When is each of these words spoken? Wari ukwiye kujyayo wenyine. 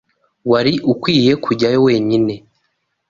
Wari 0.51 0.73
ukwiye 0.91 1.31
kujyayo 1.43 1.79
wenyine. 1.87 2.33